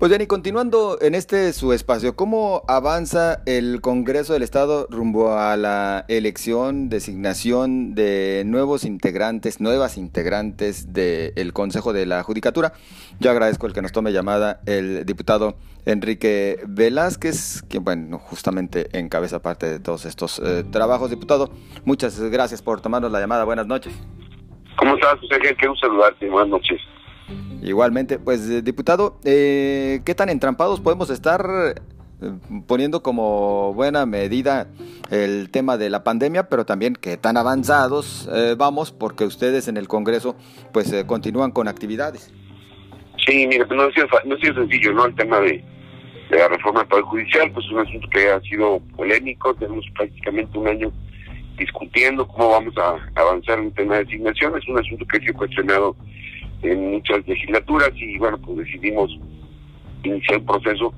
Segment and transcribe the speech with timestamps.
[0.00, 5.36] Pues bien, y continuando en este su espacio, ¿cómo avanza el Congreso del Estado rumbo
[5.36, 12.72] a la elección, designación de nuevos integrantes, nuevas integrantes del Consejo de la Judicatura?
[13.18, 19.42] Yo agradezco el que nos tome llamada el diputado Enrique Velázquez, quien, bueno, justamente encabeza
[19.42, 21.10] parte de todos estos eh, trabajos.
[21.10, 21.50] Diputado,
[21.84, 23.44] muchas gracias por tomarnos la llamada.
[23.44, 23.92] Buenas noches.
[24.78, 25.38] ¿Cómo estás, José?
[25.58, 26.26] Qué saludarte.
[26.30, 26.80] Buenas noches.
[27.62, 31.46] Igualmente, pues eh, diputado, eh, ¿qué tan entrampados podemos estar
[32.20, 32.32] eh,
[32.66, 34.68] poniendo como buena medida
[35.10, 39.88] el tema de la pandemia, pero también qué tan avanzados vamos porque ustedes en el
[39.88, 40.36] Congreso
[40.72, 42.32] pues continúan con actividades?
[43.26, 45.06] Sí, mira, no ha sido, no sido sencillo, ¿no?
[45.06, 45.62] El tema de,
[46.30, 50.92] la reforma del Judicial, pues un asunto que ha sido polémico, tenemos prácticamente un año
[51.58, 55.20] discutiendo cómo vamos a avanzar en el tema de designación, es un asunto que ha
[55.20, 55.96] sido cuestionado
[56.62, 59.10] en muchas legislaturas y bueno, pues decidimos
[60.02, 60.94] iniciar un proceso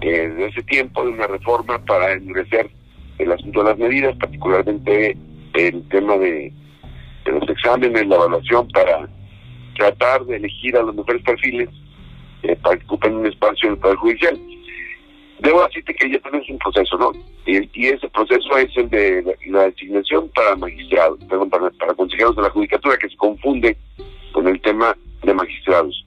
[0.00, 2.70] eh, de ese tiempo de una reforma para endurecer
[3.18, 5.16] el asunto de las medidas, particularmente
[5.54, 6.52] el tema de,
[7.26, 9.08] los exámenes, la evaluación para
[9.76, 11.68] tratar de elegir a los mejores perfiles
[12.42, 14.40] eh, para que ocupen un espacio en el Poder Judicial.
[15.38, 17.12] Debo decirte que ya tenemos un proceso, ¿no?
[17.46, 22.42] Y, ese proceso es el de la, designación para magistrados, perdón, para, para consejeros de
[22.42, 23.76] la Judicatura, que se confunde
[24.32, 26.04] con el tema de magistrados.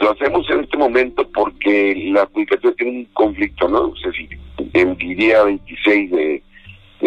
[0.00, 3.88] Lo hacemos en este momento porque la judicatura tiene un conflicto, ¿no?
[3.88, 4.28] O sea, si
[4.72, 6.42] el día 26 de,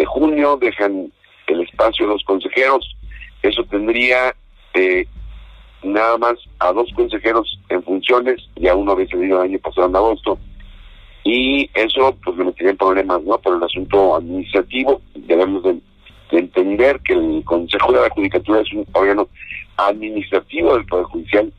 [0.06, 1.10] junio dejan
[1.46, 2.96] el espacio a los consejeros,
[3.42, 4.34] eso tendría
[4.74, 5.06] eh,
[5.82, 9.88] nada más a dos consejeros en funciones, y a uno había salido el año pasado
[9.88, 10.38] en agosto,
[11.24, 13.38] y eso pues le metería en problemas, ¿no?
[13.38, 15.80] Por el asunto administrativo, debemos de
[16.30, 19.28] entender que el Consejo de la Judicatura es un órgano
[19.76, 21.52] administrativo del Poder Judicial,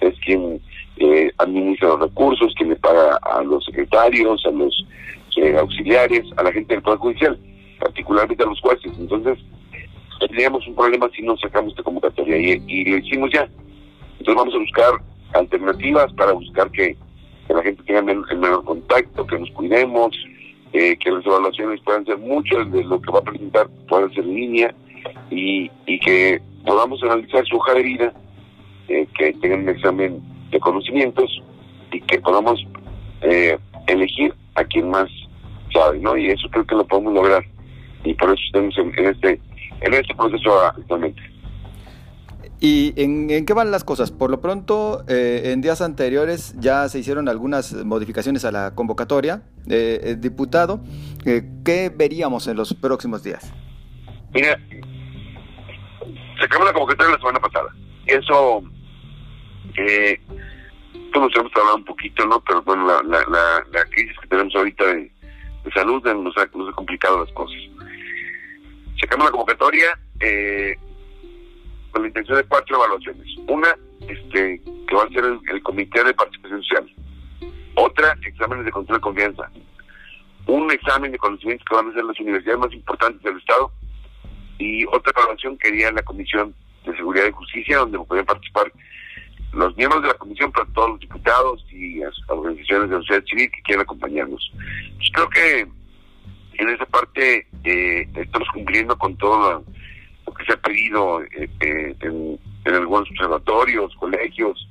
[0.00, 0.60] es quien
[0.96, 4.86] eh, administra los recursos, quien le paga a los secretarios, a los
[5.36, 7.38] eh, auxiliares, a la gente del Poder Judicial,
[7.78, 8.92] particularmente a los jueces.
[8.98, 9.38] Entonces,
[10.20, 13.48] tendríamos un problema si no sacamos esta convocatoria y, lo hicimos ya.
[14.18, 14.92] Entonces vamos a buscar
[15.32, 16.96] alternativas para buscar que,
[17.48, 20.14] la gente tenga el menor contacto, que nos cuidemos,
[20.72, 24.22] eh, que las evaluaciones puedan ser muchas de lo que va a presentar, puedan ser
[24.22, 24.74] en línea
[25.32, 28.12] y, y que podamos analizar su hoja de vida,
[28.88, 31.30] eh, que tengan un examen de conocimientos
[31.92, 32.64] y que podamos
[33.22, 35.08] eh, elegir a quien más
[35.72, 36.16] sabe, ¿no?
[36.16, 37.44] Y eso creo que lo podemos lograr
[38.04, 39.40] y por eso estamos en, este
[39.80, 41.20] en este proceso actualmente.
[42.62, 44.10] ¿Y en, qué van las cosas?
[44.10, 49.42] Por lo pronto, eh, en días anteriores ya se hicieron algunas modificaciones a la convocatoria.
[49.68, 50.80] Eh, diputado,
[51.24, 53.50] ¿qué veríamos en los próximos días?
[54.34, 54.58] Mira,
[56.40, 57.74] sacamos la convocatoria la semana pasada.
[58.06, 58.62] Eso,
[59.76, 60.20] eh,
[61.12, 62.40] todos hemos hablado un poquito, ¿no?
[62.40, 65.12] Pero bueno, la, la, la, crisis que tenemos ahorita de,
[65.74, 67.58] salud nos ha, nos complicado las cosas.
[69.00, 70.76] Sacamos la convocatoria eh,
[71.90, 73.26] con la intención de cuatro evaluaciones.
[73.46, 73.76] Una,
[74.08, 76.94] este, que va a ser el, Comité de Participación Social.
[77.74, 79.50] Otra, exámenes de control de confianza.
[80.46, 83.70] Un examen de conocimientos que van a ser las universidades más importantes del Estado
[84.60, 86.54] y otra evaluación quería la Comisión
[86.84, 88.70] de Seguridad y Justicia, donde podían participar
[89.52, 93.24] los miembros de la comisión, pero todos los diputados y las organizaciones de la sociedad
[93.24, 94.52] civil que quieran acompañarnos.
[94.96, 95.60] Pues creo que
[96.58, 99.64] en esa parte eh, estamos cumpliendo con todo
[100.26, 102.38] lo, que se ha pedido eh, eh, en,
[102.74, 104.68] algunos observatorios, colegios,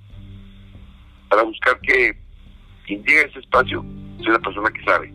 [1.30, 2.16] para buscar que
[2.86, 3.84] quien llegue a ese espacio
[4.24, 5.14] sea la persona que sabe,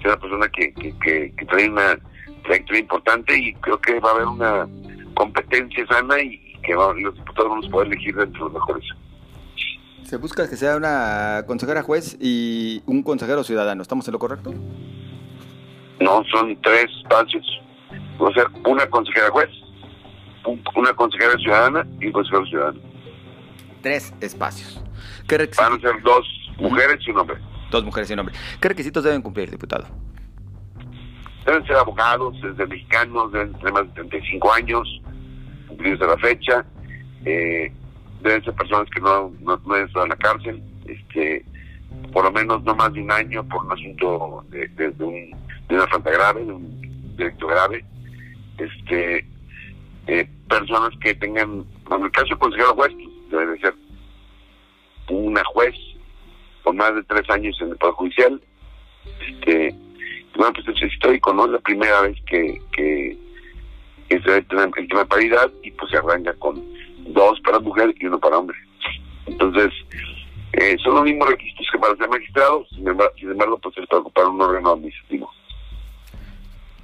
[0.00, 1.98] sea la persona que, que, que trae una
[2.48, 4.68] trayectoria importante y creo que va a haber una
[5.14, 8.84] competencia sana y que los diputados vamos a poder elegir dentro de los mejores.
[10.04, 13.82] Se busca que sea una consejera juez y un consejero ciudadano.
[13.82, 14.54] ¿Estamos en lo correcto?
[16.00, 17.46] No, son tres espacios.
[18.20, 19.50] Va a ser una consejera juez,
[20.74, 22.80] una consejera ciudadana y un consejero ciudadano.
[23.82, 24.82] Tres espacios.
[25.28, 26.26] ¿Qué Van a ser dos
[26.58, 27.36] mujeres y un hombre.
[27.70, 28.34] Dos mujeres y un hombre.
[28.60, 29.86] ¿Qué requisitos deben cumplir, diputado?
[31.48, 35.00] Deben ser abogados, desde mexicanos, deben tener más de 35 años,
[35.66, 36.66] cumplidos de la fecha.
[37.24, 37.72] Eh,
[38.20, 41.46] deben ser personas que no, no, no hayan estado en la cárcel, este,
[42.12, 45.30] por lo menos no más de un año por un asunto de, de, un,
[45.70, 47.82] de una falta grave, de un delito grave.
[48.58, 49.26] Este,
[50.06, 53.74] eh, personas que tengan, en el caso del consejero juez, pues, debe ser
[55.08, 55.74] una juez
[56.62, 58.42] con más de tres años en el Poder Judicial.
[59.26, 59.74] Este,
[60.36, 61.46] bueno, pues es histórico, ¿no?
[61.46, 63.16] Es la primera vez que, que,
[64.08, 66.62] se ve el tema de paridad y pues se arranca con
[67.08, 68.56] dos para mujer y uno para hombre.
[69.26, 69.72] Entonces,
[70.52, 73.86] Eh, son los mismos requisitos que para ser magistrado, sin embargo, sin embargo pues es
[73.86, 75.30] para ocupar un órgano administrativo.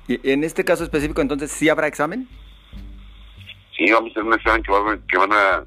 [0.07, 2.29] ¿Y en este caso específico entonces sí habrá examen?
[3.77, 5.65] Sí, vamos a hacer un examen que, que van a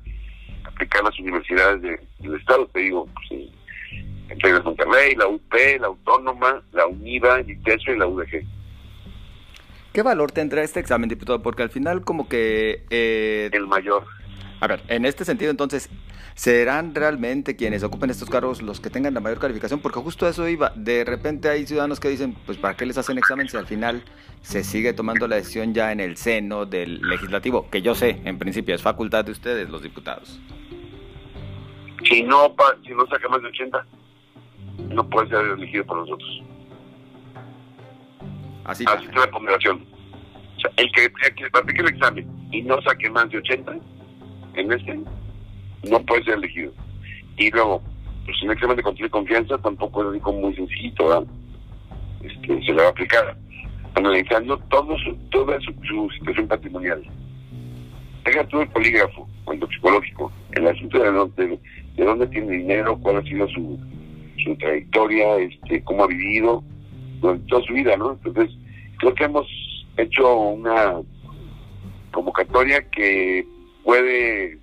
[0.63, 3.49] aplicar las universidades del Estado, te digo, pues,
[4.29, 8.45] entre la Monterrey, la UP, la Autónoma, la UNIVA, el ITESO y la UDG.
[9.93, 11.41] ¿Qué valor tendrá este examen, diputado?
[11.41, 12.85] Porque al final como que...
[12.89, 13.49] Eh...
[13.51, 14.03] El mayor.
[14.59, 15.89] A ver, en este sentido entonces,
[16.35, 19.79] ¿serán realmente quienes ocupen estos cargos los que tengan la mayor calificación?
[19.79, 20.71] Porque justo eso iba.
[20.75, 24.03] De repente hay ciudadanos que dicen, pues ¿para qué les hacen examen si al final
[24.41, 27.69] se sigue tomando la decisión ya en el seno del legislativo?
[27.69, 30.39] Que yo sé, en principio es facultad de ustedes, los diputados.
[32.03, 33.85] Si no, si no saca más de 80,
[34.77, 36.43] no puede ser elegido por nosotros.
[38.65, 39.85] Así, Así es la ponderación.
[40.57, 43.77] O sea, el que, el que practique el examen y no saque más de 80
[44.55, 44.99] en este,
[45.89, 46.73] no puede ser elegido.
[47.37, 47.81] Y luego,
[48.25, 51.27] pues un examen de control de confianza tampoco es algo muy sencillito, ¿verdad?
[52.21, 53.37] Este, se le va a aplicar
[53.95, 57.03] analizando todo su, toda su, situación patrimonial.
[58.25, 61.59] Deja todo el polígrafo, cuando psicológico, el asunto de dónde,
[61.95, 63.79] de dónde tiene dinero, cuál ha sido su,
[64.43, 66.63] su trayectoria, este, cómo ha vivido
[67.21, 68.11] durante toda su vida, ¿no?
[68.11, 68.55] Entonces,
[68.99, 69.47] creo que hemos
[69.97, 71.01] hecho una
[72.11, 73.45] convocatoria que
[73.83, 74.59] puede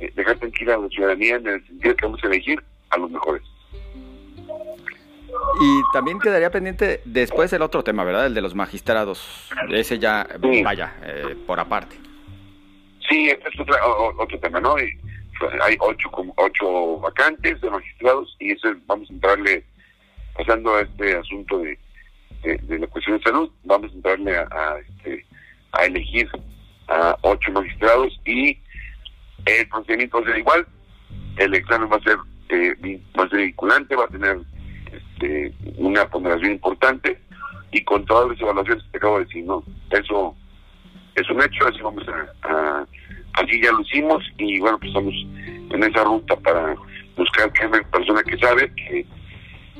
[0.00, 3.10] eh, dejar tranquila a la ciudadanía en el sentido que vamos a elegir a los
[3.10, 3.42] mejores.
[5.60, 8.26] Y también quedaría pendiente después el otro tema, ¿verdad?
[8.26, 9.50] El de los magistrados.
[9.70, 10.26] Ese ya,
[10.62, 11.96] vaya, eh, por aparte.
[13.08, 13.74] Sí, este es otro,
[14.18, 14.76] otro tema, ¿no?
[15.62, 19.64] Hay ocho, ocho vacantes de magistrados y eso vamos a entrarle,
[20.36, 21.78] pasando a este asunto de,
[22.42, 25.24] de, la cuestión de salud, vamos a entrarle a, este,
[25.72, 26.28] a elegir
[26.88, 28.58] a ocho magistrados y
[29.46, 30.66] el procedimiento va a ser igual,
[31.36, 32.16] el examen va a ser,
[32.50, 34.38] eh, va a ser vinculante, va a tener
[34.92, 37.18] este, una ponderación importante
[37.72, 39.64] y con todas las evaluaciones que acabo de decir, ¿no?
[39.90, 40.36] Eso
[41.14, 42.04] es un hecho, así vamos
[42.42, 42.86] a
[43.34, 45.14] Así ya lo hicimos y bueno, pues estamos
[45.70, 46.76] en esa ruta para
[47.16, 49.04] buscar que una persona que sabe que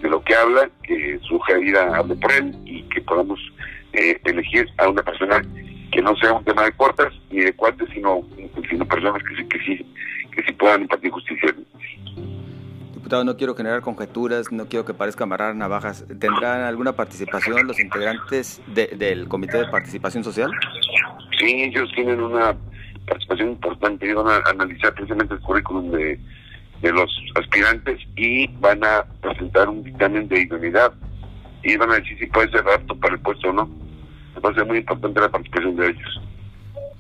[0.02, 3.38] de lo que habla, que su vida hable por él y que podamos
[3.92, 5.40] eh, elegir a una persona
[5.92, 8.22] que no sea un tema de cortas ni de cuates, sino,
[8.68, 9.86] sino personas que que sí,
[10.32, 11.54] que sí puedan impartir justicia.
[13.10, 16.04] No quiero generar conjeturas, no quiero que parezca amarrar navajas.
[16.18, 20.50] ¿Tendrán alguna participación los integrantes del Comité de Participación Social?
[21.38, 22.56] Sí, ellos tienen una
[23.06, 24.12] participación importante.
[24.14, 26.18] Van a analizar precisamente el currículum de,
[26.82, 30.92] los aspirantes y van a presentar un dictamen de idoneidad
[31.62, 33.70] y van a decir si puede ser apto para el puesto o no.
[34.44, 36.20] Va a ser muy importante la participación de ellos.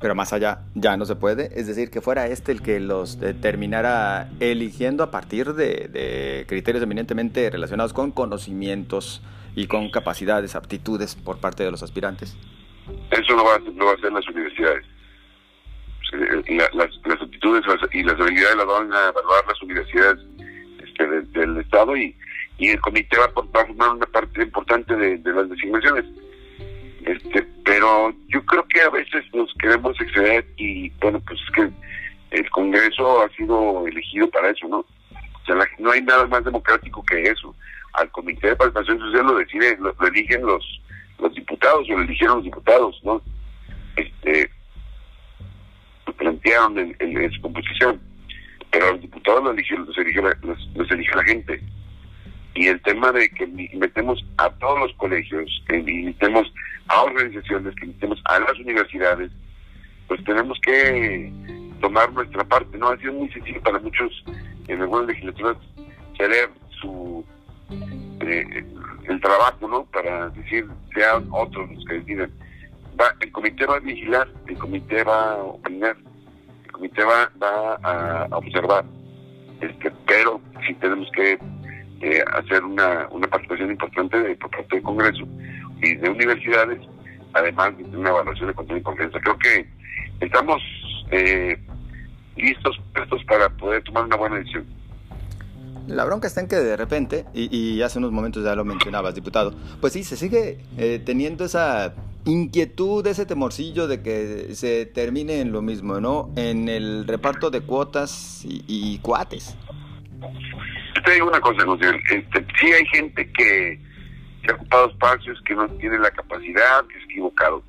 [0.04, 1.58] Pero más allá, ya no se puede.
[1.58, 7.48] Es decir, que fuera este el que los terminara eligiendo a partir de, criterios eminentemente
[7.48, 9.22] relacionados con conocimientos
[9.56, 12.36] y con capacidades, aptitudes por parte de los aspirantes.
[13.12, 14.84] Eso lo va a, lo va a hacer las universidades
[16.74, 17.64] las, las aptitudes
[17.94, 20.20] y las habilidades las van a evaluar las universidades
[20.86, 22.14] este, del Estado y,
[22.58, 26.04] y el comité va, a formar una parte importante de, las designaciones.
[27.04, 31.70] Este, pero yo creo que a veces nos queremos exceder y bueno, pues es que
[32.38, 34.78] el Congreso ha sido elegido para eso, ¿no?
[34.78, 37.54] O sea, no hay nada más democrático que eso.
[37.92, 40.80] Al Comité de Participación Social lo decide, lo, eligen los,
[41.18, 43.22] los diputados o lo eligieron los diputados, ¿no?
[43.96, 44.50] Este,
[46.16, 48.00] plantearon en, su composición,
[48.70, 51.60] pero los diputados los elige, los, los, elige la gente.
[52.54, 56.52] Y el tema de que metemos a todos los colegios, que invitemos
[56.88, 59.30] a organizaciones, que invitemos a las universidades,
[60.06, 61.32] pues tenemos que
[61.80, 62.88] tomar nuestra parte, ¿no?
[62.88, 64.24] Ha sido muy sencillo para muchos
[64.68, 65.56] en algunas legislaturas
[66.16, 66.48] ceder
[66.80, 67.24] su
[68.20, 68.64] eh,
[69.08, 69.84] el trabajo, ¿no?
[69.86, 72.32] Para decir, sean otros los que deciden.
[72.98, 75.96] Va, el comité va a vigilar, el comité va a opinar,
[76.72, 78.84] comité va, va a, observar,
[79.60, 81.38] este, pero sí tenemos que
[82.04, 85.26] eh, hacer una, una participación importante de, por parte del Congreso
[85.80, 86.80] y de universidades,
[87.32, 89.20] además de una evaluación de control y confianza.
[89.20, 89.66] Creo que
[90.20, 90.62] estamos
[91.10, 91.58] eh,
[92.36, 94.66] listos, prestos para poder tomar una buena decisión.
[95.86, 99.14] La bronca está en que de repente, y, y, hace unos momentos ya lo mencionabas,
[99.14, 101.94] diputado, pues sí, se sigue eh, teniendo esa
[102.24, 106.30] inquietud, ese temorcillo de que se termine en lo mismo, ¿no?
[106.36, 109.56] En el reparto de cuotas y, cuates.
[111.02, 111.74] Te digo una cosa, ¿no?
[111.74, 113.78] Este, sí hay gente que,
[114.42, 117.62] que, ha ocupado espacios que no tiene la capacidad, que es equivocado.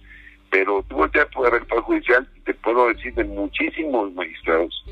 [0.50, 4.86] Pero tú volteas por el Poder Judicial te puedo decir de muchísimos magistrados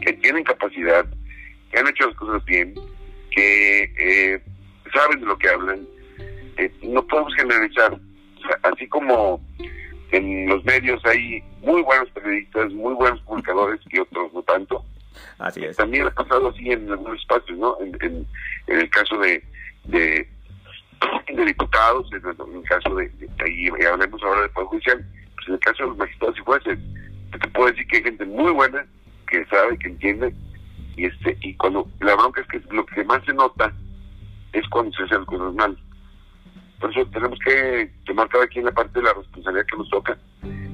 [0.00, 1.04] que tienen capacidad,
[1.70, 2.74] que han hecho las cosas bien,
[3.30, 4.42] que eh,
[4.92, 5.86] saben de lo que hablan.
[6.58, 7.98] Eh, no podemos generalizar.
[8.62, 9.40] así como
[10.10, 14.84] en los medios hay muy buenos periodistas, muy buenos publicadores y otros no tanto.
[15.38, 15.76] Así es.
[15.76, 17.76] También ha pasado así en algunos espacios, ¿no?
[17.80, 18.26] En,
[18.66, 19.42] el caso de,
[19.84, 20.28] de,
[21.44, 23.10] diputados, en el, caso de,
[23.48, 26.78] y hablemos ahora de Poder Judicial, pues en el caso de los magistrados y jueces,
[27.32, 28.86] te puedo decir que hay gente muy buena,
[29.26, 30.34] que sabe, que entiende,
[30.96, 33.72] y este y cuando la bronca es que lo que más se nota
[34.52, 35.76] es cuando se hacen cosas mal.
[36.80, 40.18] Por eso tenemos que tomar cada quien la parte de la responsabilidad que nos toca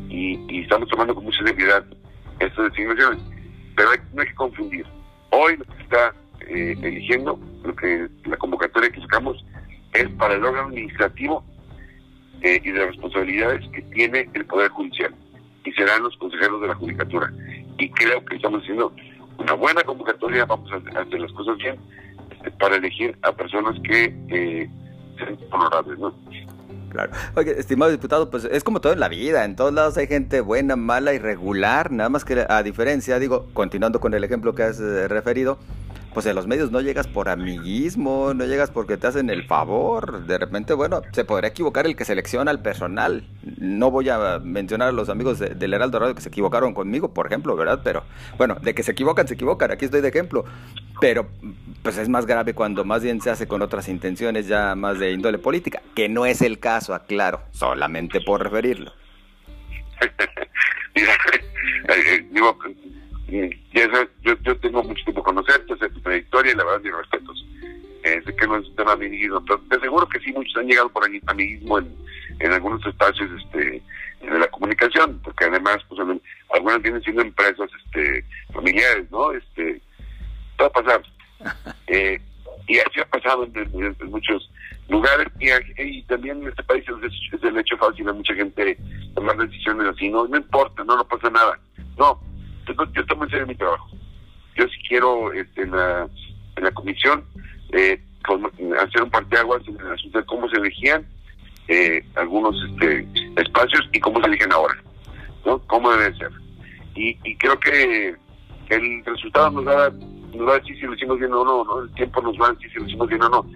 [0.09, 1.85] y, estamos tomando con mucha seriedad
[2.41, 3.23] estas designaciones.
[3.79, 4.85] Pero no hay que confundir.
[5.31, 9.45] Hoy lo que se está eh, eligiendo, lo que la convocatoria que sacamos
[9.93, 11.45] es para el órgano administrativo
[12.43, 15.15] eh, y de las responsabilidades que tiene el Poder Judicial
[15.65, 17.33] y serán los consejeros de la Judicatura.
[17.79, 18.93] Y creo que estamos haciendo
[19.39, 21.77] una buena convocatoria, vamos a hacer las cosas bien
[22.33, 24.69] este, para elegir a personas que eh,
[25.19, 26.13] sean honorables, ¿no?
[26.99, 27.13] Claro.
[27.37, 29.45] Oye, estimado diputado, pues es como todo en la vida.
[29.45, 31.93] En todos lados hay gente buena, mala, irregular.
[31.93, 35.59] Nada más que a diferencia, digo, continuando con el ejemplo que has eh, referido,
[36.15, 40.27] pues en los medios no llegas por amiguismo, no llegas porque te hacen el favor.
[40.27, 43.25] De repente, bueno, se podría equivocar el que selecciona al personal.
[43.59, 47.27] No voy a mencionar a los amigos del Heraldo Radio que se equivocaron conmigo, por
[47.27, 47.81] ejemplo, ¿verdad?
[47.85, 48.05] Pero
[48.37, 49.71] bueno, de que se equivocan, se equivocan.
[49.71, 50.45] Aquí estoy de ejemplo.
[51.01, 51.29] Pero
[51.83, 55.13] pues es más grave cuando más bien se hace con otras intenciones ya más de
[55.13, 58.93] índole política, que no es el caso, aclaro, solamente por referirlo.
[60.95, 61.13] Mira,
[61.89, 62.29] eh,
[63.29, 66.97] eh, digo, yo, yo tengo mucho tiempo conocerte, sé tu trayectoria y la verdad mis
[66.97, 67.45] respetos.
[68.05, 70.67] Eh, sé que no es un tema amiguismo, pero te aseguro que sí, muchos han
[70.67, 71.95] llegado por amiguismo en,
[72.41, 73.83] en algunos espacios este,
[74.23, 76.01] de la comunicación, porque además, pues,
[76.55, 79.33] algunas vienen siendo empresas este, familiares, ¿no?
[79.33, 79.81] Este,
[80.61, 81.03] va a pasar.
[81.91, 82.21] Eh,
[82.67, 84.51] y así ha pasado en, muchos
[84.91, 88.79] lugares y, también en este país es, el hecho fácil de mucha gente
[89.15, 91.59] tomar decisiones así, no, no importa, no, no pasa nada.
[91.97, 92.21] No,
[92.75, 93.89] yo, tomo en serio mi trabajo.
[94.57, 96.09] Yo sí quiero este, en, la,
[96.57, 97.25] en la comisión
[97.73, 98.01] eh,
[98.81, 101.07] hacer un parteaguas en el asunto de cómo se elegían
[101.69, 103.07] eh, algunos este,
[103.37, 104.75] espacios y cómo se eligen ahora,
[105.45, 105.59] ¿no?
[105.67, 106.31] Cómo debe ser.
[106.95, 108.17] Y, y creo que
[108.71, 111.81] el resultado nos va, nos va a decir si lo hicimos bien o no, ¿no?
[111.83, 113.47] El tiempo nos va a decir si lo hicimos bien o no.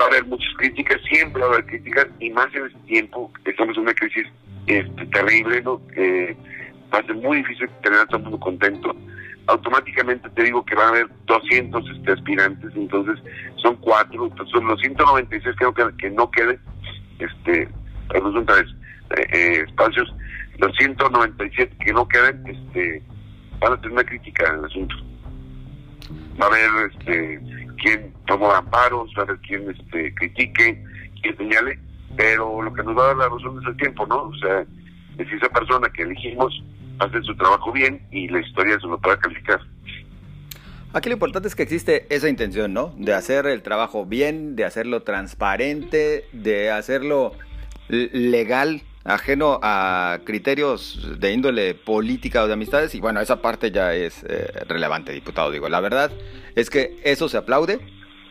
[0.00, 3.32] Va a haber muchas críticas, siempre va a haber críticas, y más en este tiempo,
[3.44, 4.26] estamos en una crisis
[4.66, 5.80] este, terrible, ¿no?
[5.96, 6.36] Eh,
[6.92, 8.94] va a ser muy difícil tener a todo el mundo contento.
[9.46, 13.18] Automáticamente te digo que van a haber 200 este, aspirantes, entonces
[13.56, 16.60] son cuatro, entonces son los 196 creo que, que no queden,
[17.18, 17.68] este,
[18.08, 18.66] perdón, tres
[19.16, 20.12] eh, eh, espacios,
[20.58, 23.02] los 197 que no queden, este,
[23.60, 24.94] van a tener una crítica en el asunto.
[26.40, 27.40] Va a haber este,
[27.82, 30.84] quien toma amparos, va a haber quien este, critique,
[31.22, 31.78] quien señale,
[32.16, 34.22] pero lo que nos va a dar la razón es el tiempo, ¿no?
[34.24, 34.64] O sea,
[35.18, 36.62] es esa persona que elegimos
[37.00, 39.60] hacen su trabajo bien y la historia se lo pueda calificar.
[40.92, 42.92] Aquí lo importante es que existe esa intención, ¿no?
[42.96, 47.32] De hacer el trabajo bien, de hacerlo transparente, de hacerlo
[47.88, 52.94] legal, ajeno a criterios de índole política o de amistades.
[52.96, 55.52] Y bueno, esa parte ya es eh, relevante, diputado.
[55.52, 56.10] Digo, la verdad
[56.56, 57.78] es que eso se aplaude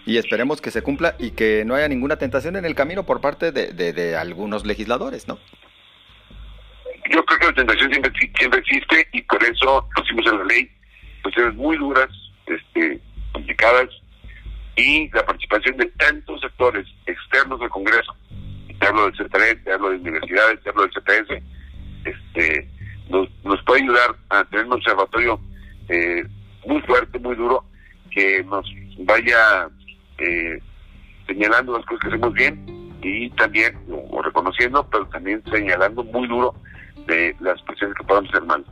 [0.06, 3.22] y esperemos que se cumpla y que no haya ninguna tentación en el camino por
[3.22, 5.40] parte de, de algunos legisladores, ¿no?
[7.10, 10.70] Yo creo que la tentación siempre, siempre existe y por eso pusimos en la ley
[11.22, 12.10] cuestiones muy duras,
[12.46, 13.00] este,
[13.34, 13.90] complicadas
[14.76, 18.16] y la participación de tantos sectores externos al Congreso,
[18.80, 21.44] te hablo del CTR, te hablo de universidades, te hablo del CTS,
[22.06, 22.70] este,
[23.10, 25.40] nos, nos puede ayudar a tener un observatorio
[25.90, 26.24] eh,
[26.66, 27.66] muy fuerte, muy duro,
[28.12, 28.66] que nos
[29.00, 29.70] vaya
[30.20, 30.60] eh,
[31.28, 36.56] señalando las cosas que hacemos bien y también, o reconociendo, pero también señalando muy duro
[37.10, 38.66] de las presiones que podamos hacer mal.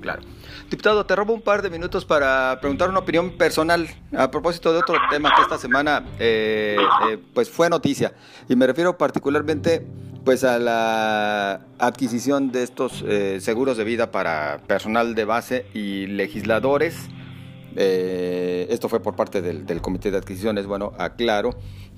[0.00, 0.22] Claro.
[0.70, 4.78] Diputado, te robo un par de minutos para preguntar una opinión personal a propósito de
[4.78, 6.76] otro tema que esta semana eh,
[7.08, 8.12] eh, pues fue noticia
[8.48, 9.84] y me refiero particularmente
[10.24, 16.06] pues a la adquisición de estos eh, seguros de vida para personal de base y
[16.06, 17.08] legisladores.
[17.74, 21.50] esto fue por parte del, del, comité de adquisiciones, bueno, aclaro,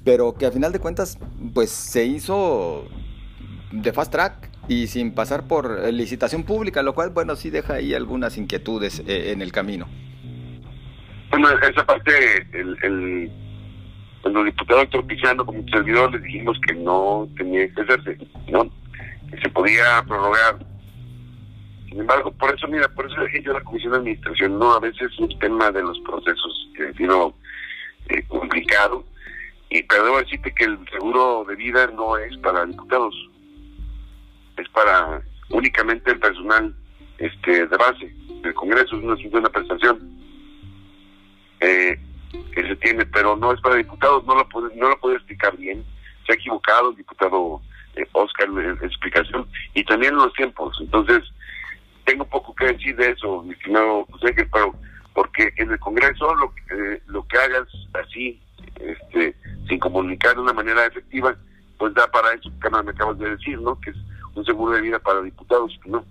[0.03, 1.19] pero que a final de cuentas
[1.53, 2.87] pues se hizo
[3.71, 7.95] de fast track y sin pasar por licitación pública, lo cual, bueno, sí deja ahí
[7.95, 9.89] algunas inquietudes eh, en el camino.
[11.31, 12.13] Bueno, esa parte,
[12.53, 13.33] el, el,
[14.21, 18.71] cuando el diputado Héctor Pizano, como servidor, le dijimos que no tenía que hacerse, ¿no?
[19.31, 20.59] Que se podía prorrogar.
[21.89, 24.81] Sin embargo, por eso, mira, por eso dejé yo la comisión de administración, no, a
[24.81, 27.35] veces es un tema de los procesos que ha sido
[28.09, 29.05] eh, complicado,
[29.71, 33.15] y pero debo decirte que el seguro de vida no es para diputados,
[34.57, 36.75] es para únicamente el personal
[37.19, 40.23] este de base del Congreso, es una, es una prestación.
[41.61, 41.99] Eh,
[42.55, 45.57] que se tiene, pero no es para diputados, no lo puede, no lo puede explicar
[45.57, 45.85] bien,
[46.27, 47.61] se ha equivocado el diputado
[47.95, 51.23] eh, Oscar en, explicación y también los tiempos, entonces
[52.05, 54.75] tengo poco que decir de eso, mi estimado José, pero
[55.15, 57.69] porque en el Congreso lo eh, lo que hagas
[58.03, 58.41] así,
[58.77, 59.37] este,
[59.69, 61.37] sin comunicar de una manera efectiva,
[61.79, 63.79] pues da para eso que me acabas de decir, ¿no?
[63.81, 63.97] Que es
[64.35, 66.05] un seguro de vida para diputados, no,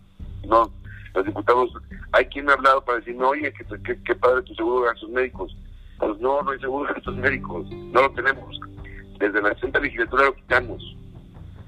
[0.47, 0.71] no,
[1.13, 1.71] los diputados,
[2.11, 5.09] hay quien ha hablado para decir, no, oye, que, que, padre tu seguro de gastos
[5.09, 5.55] médicos,
[5.97, 8.59] pues no, no hay seguro de gastos médicos, no lo tenemos,
[9.19, 10.97] desde la sexta legislatura lo quitamos,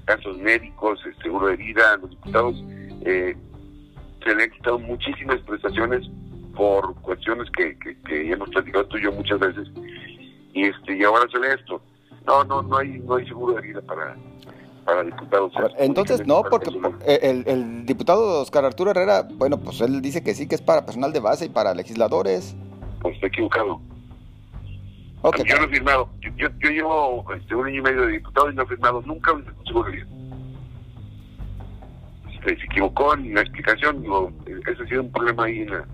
[0.06, 2.56] gastos médicos, el seguro de vida, los diputados,
[3.04, 3.36] eh,
[4.22, 6.08] se le han quitado muchísimas prestaciones
[6.54, 9.68] por cuestiones que, que, hemos platicado tú y yo muchas veces.
[10.52, 11.82] Y este y ahora sale esto.
[12.26, 14.16] No no no hay no hay seguro de vida para
[14.84, 16.70] para diputados entonces no porque
[17.06, 20.84] el, el, diputado Oscar Arturo Herrera bueno pues él dice que sí que es para
[20.84, 22.56] personal de base y para legisladores.
[23.00, 23.80] Pues está equivocado.
[25.22, 26.10] Yo no he firmado.
[26.20, 29.32] Yo, yo, llevo este, un año y medio de diputado y no he firmado nunca
[29.32, 29.44] un
[29.90, 30.06] vida.
[32.34, 35.84] Este, se equivocó en la explicación digo, ese ha sido un problema ahí en la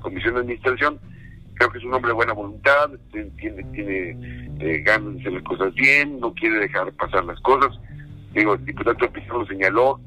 [0.00, 0.98] comisión de administración.
[1.54, 5.42] Creo que es un hombre de buena voluntad, tiene, tiene eh, ganas de hacer las
[5.42, 7.78] cosas bien, no quiere dejar pasar las cosas.
[8.32, 10.00] Digo, el diputado Pizarro señaló,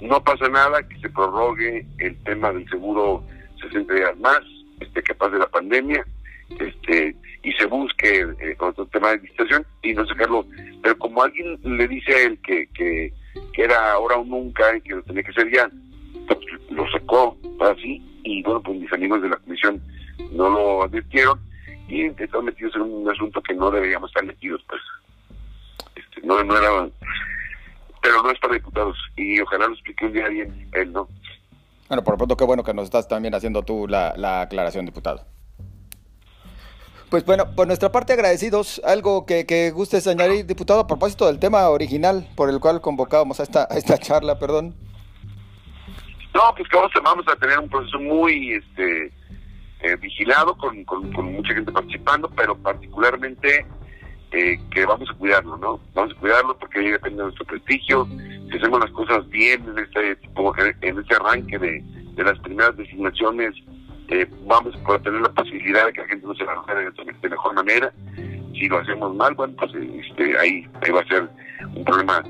[0.00, 3.24] no pasa nada que se prorrogue el tema del seguro
[3.60, 4.40] 60 días más,
[4.80, 6.04] este que pase la pandemia,
[6.58, 10.44] este y se busque eh, otro tema de administración y no sacarlo.
[10.82, 13.12] Pero como alguien le dice a él que, que,
[13.56, 15.70] era ahora o nunca y que lo tenía que ser ya,
[16.26, 16.38] pues,
[16.70, 19.80] lo sacó así y bueno, pues mis amigos de la comisión
[20.32, 21.40] no lo advirtieron
[21.88, 24.80] y están metidos en un asunto que no deberíamos estar metidos, pues.
[25.94, 26.88] Este, no, no era.
[28.06, 31.08] Pero no es para diputados y ojalá lo explique un día bien él, ¿no?
[31.88, 34.86] Bueno, por lo pronto, qué bueno que nos estás también haciendo tú la, la aclaración,
[34.86, 35.26] diputado.
[37.10, 38.80] Pues bueno, por nuestra parte agradecidos.
[38.84, 43.40] Algo que, que gustes añadir, diputado, a propósito del tema original por el cual convocábamos
[43.40, 44.76] a esta, a esta charla, perdón.
[46.32, 49.12] No, pues que vamos a tener un proceso muy este
[49.80, 53.66] eh, vigilado, con, con, mucha gente participando, pero particularmente
[54.32, 55.80] eh, que vamos a cuidarlo, ¿no?
[55.94, 58.06] Vamos a cuidarlo porque ahí depende de nuestro prestigio.
[58.50, 61.82] Si hacemos las cosas bien en este tipo, en este arranque de,
[62.14, 63.54] de las primeras designaciones,
[64.08, 67.28] eh, vamos a tener la posibilidad de que la gente no se la de, de
[67.28, 67.92] mejor manera.
[68.52, 71.28] Si lo hacemos mal, bueno, pues este, ahí, ahí va a ser
[71.74, 72.22] un problema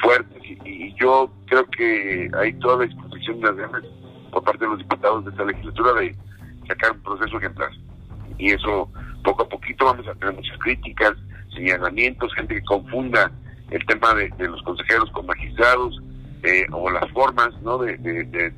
[0.00, 0.38] fuerte.
[0.64, 3.82] Y, yo creo que hay toda la disposición de las ganas
[4.30, 6.16] por parte de los diputados de esta legislatura de
[6.68, 7.70] sacar un proceso ejemplar.
[8.38, 8.90] Y eso,
[9.22, 11.12] poco a poquito, vamos a tener muchas críticas,
[11.54, 13.30] señalamientos, gente que confunda
[13.70, 16.00] el tema de, los consejeros con magistrados
[16.42, 17.78] eh, o las formas ¿no?
[17.78, 17.94] de,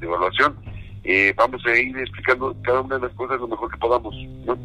[0.01, 0.57] evaluación.
[1.05, 4.59] Eh, vamos a ir explicando cada una de las cosas lo mejor que podamos, ¿no?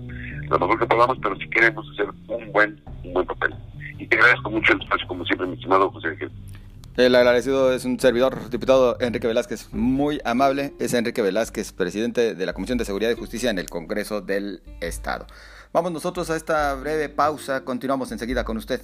[0.49, 3.53] lo mejor que podamos, pero si queremos hacer un buen, un buen papel.
[3.99, 6.31] Y te agradezco mucho el espacio, como siempre, mi estimado José Ángel.
[7.01, 10.75] El agradecido es un servidor, diputado Enrique Velázquez, muy amable.
[10.77, 14.61] Es Enrique Velázquez, presidente de la Comisión de Seguridad y Justicia en el Congreso del
[14.81, 15.25] Estado.
[15.73, 18.81] Vamos nosotros a esta breve pausa, continuamos enseguida con usted.